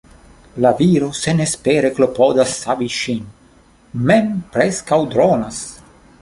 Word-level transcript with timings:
La 0.65 0.69
viro 0.77 1.09
senespere 1.17 1.91
klopodas 1.99 2.55
savi 2.63 2.89
ŝin, 2.97 3.21
mem 4.13 4.33
preskaŭ 4.57 5.01
dronas. 5.15 5.63